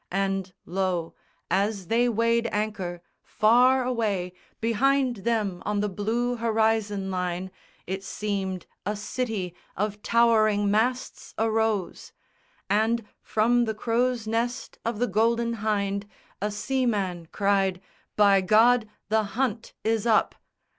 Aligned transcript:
And 0.09 0.51
lo, 0.65 1.13
as 1.51 1.85
they 1.85 2.09
weighed 2.09 2.49
anchor, 2.51 3.03
far 3.21 3.83
away 3.83 4.33
Behind 4.59 5.17
them 5.17 5.61
on 5.63 5.79
the 5.79 5.89
blue 5.89 6.37
horizon 6.37 7.11
line 7.11 7.51
It 7.85 8.03
seemed 8.03 8.65
a 8.83 8.95
city 8.95 9.53
of 9.77 10.01
towering 10.01 10.71
masts 10.71 11.35
arose; 11.37 12.13
And 12.67 13.03
from 13.21 13.65
the 13.65 13.75
crow's 13.75 14.25
nest 14.25 14.79
of 14.83 14.97
the 14.97 15.05
Golden 15.05 15.57
Hynde 15.57 16.07
A 16.41 16.49
seaman 16.49 17.27
cried, 17.31 17.79
"By 18.15 18.41
God; 18.41 18.89
the 19.09 19.21
hunt 19.37 19.73
is 19.83 20.07
up!" 20.07 20.33